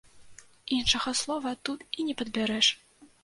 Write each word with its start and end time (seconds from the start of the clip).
Іншага 0.77 1.13
слова 1.19 1.53
тут 1.69 1.85
і 1.97 2.07
не 2.09 2.17
падбярэш! 2.21 2.73